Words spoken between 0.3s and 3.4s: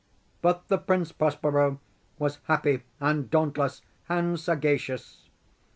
But the Prince Prospero was happy and